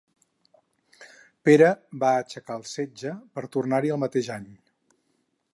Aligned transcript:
Pere 1.49 1.69
va 2.05 2.09
aixecar 2.21 2.57
el 2.63 2.65
setge, 2.73 3.15
per 3.37 3.47
tornar-hi 3.57 3.97
el 3.97 4.05
mateix 4.09 4.35
any. 4.41 4.53